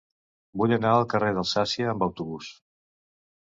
[0.61, 2.49] Vull anar al carrer d'Alsàcia amb autobús.